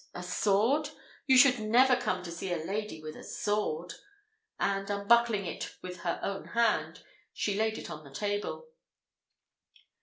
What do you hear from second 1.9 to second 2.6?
come to see a